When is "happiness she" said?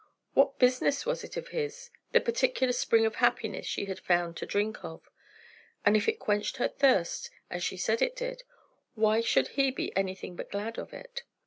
3.17-3.85